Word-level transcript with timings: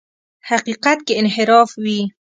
حقیقت 0.49 0.97
کې 1.05 1.13
انحراف 1.19 1.69
وي. 1.83 1.99